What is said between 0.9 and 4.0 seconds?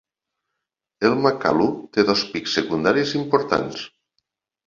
El Makalu té dos pics secundaris importants.